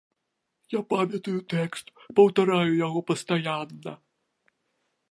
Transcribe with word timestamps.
Я 0.75 0.79
памятаю 0.93 1.35
тэкст, 1.53 1.93
паўтараю 2.21 2.71
яго 2.87 2.99
пастаянна. 3.13 3.93